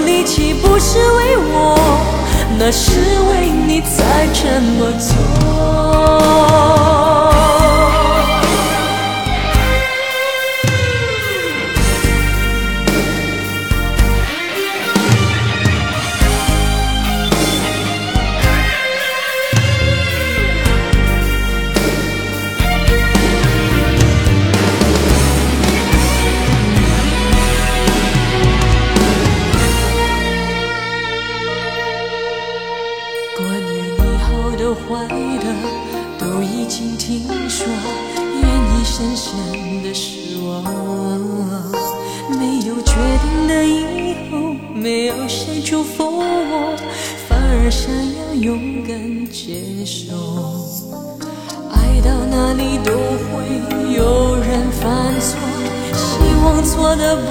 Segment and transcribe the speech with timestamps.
[0.00, 1.76] 力岂，不是为我。
[2.58, 2.90] 那是
[3.30, 5.10] 为你才这么做。
[34.60, 35.46] 的坏的
[36.18, 37.66] 都已经听说，
[38.42, 40.62] 愿意深深的是我。
[42.38, 42.92] 没有决
[43.22, 46.76] 定的以后，没有谁祝福我，
[47.26, 50.14] 反而想要勇敢接受。
[51.72, 53.32] 爱到哪里都会
[53.96, 55.40] 有人犯错，
[55.94, 57.30] 希望错的不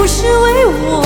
[0.00, 1.04] 不是为我，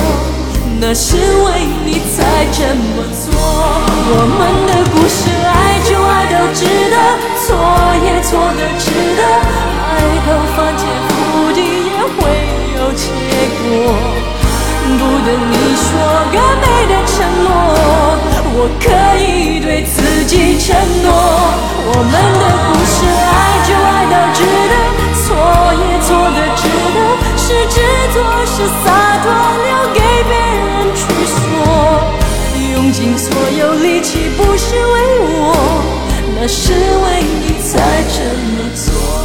[0.79, 2.23] 那是为你才
[2.55, 2.63] 这
[2.95, 3.27] 么做。
[3.35, 4.39] 我们
[4.71, 6.95] 的故事，爱就爱到值得，
[7.43, 7.59] 错
[8.07, 9.21] 也错的值得，
[9.83, 11.59] 爱到翻天覆地
[11.91, 12.23] 也会
[12.79, 13.03] 有结
[13.59, 13.67] 果。
[14.87, 15.91] 不等你说
[16.31, 17.51] 个美的承诺，
[18.55, 18.87] 我可
[19.19, 20.71] 以对自己承
[21.03, 21.11] 诺。
[21.83, 23.59] 我们的故事，爱
[34.05, 35.55] 岂，不是为我，
[36.35, 37.73] 那是为你才
[38.13, 38.17] 这
[38.53, 39.24] 么做。